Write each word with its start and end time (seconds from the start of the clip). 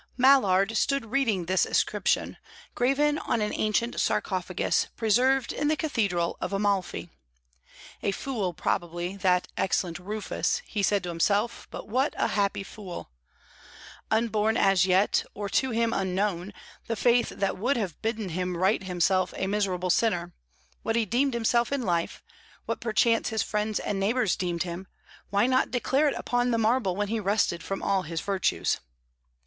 Mallard 0.17 0.75
stood 0.77 1.05
reading 1.11 1.45
this 1.45 1.63
inscription, 1.63 2.37
graven 2.73 3.19
on 3.19 3.39
an 3.39 3.53
ancient 3.53 3.99
sarcophagus 3.99 4.87
preserved 4.97 5.53
in 5.53 5.67
the 5.67 5.75
cathedral 5.77 6.37
of 6.41 6.51
Amalfi. 6.51 7.11
A 8.01 8.11
fool, 8.11 8.51
probably, 8.51 9.15
that 9.17 9.47
excellent 9.57 9.99
Rufus 9.99 10.63
he 10.65 10.81
said 10.81 11.03
to 11.03 11.09
himself, 11.09 11.67
but 11.69 11.87
what 11.87 12.15
a 12.17 12.29
happy 12.29 12.63
fool! 12.63 13.11
Unborn 14.09 14.57
as 14.57 14.87
yet, 14.87 15.23
or 15.35 15.47
to 15.49 15.69
him 15.69 15.93
unknown, 15.93 16.51
the 16.87 16.95
faith 16.95 17.29
that 17.29 17.59
would 17.59 17.77
have 17.77 18.01
bidden 18.01 18.29
him 18.29 18.57
write 18.57 18.85
himself 18.85 19.35
a 19.37 19.45
miserable 19.45 19.91
sinner; 19.91 20.33
what 20.81 20.95
he 20.95 21.05
deemed 21.05 21.35
himself 21.35 21.71
in 21.71 21.83
life, 21.83 22.23
what 22.65 22.81
perchance 22.81 23.29
his 23.29 23.43
friends 23.43 23.79
and 23.79 23.99
neighbours 23.99 24.35
deemed 24.35 24.63
him, 24.63 24.87
why 25.29 25.45
not 25.45 25.69
declare 25.69 26.07
it 26.07 26.15
upon 26.15 26.49
the 26.49 26.57
marble 26.57 26.95
when 26.95 27.09
he 27.09 27.19
rested 27.19 27.61
from 27.61 27.83
all 27.83 28.01
his 28.01 28.19
virtues? 28.21 28.79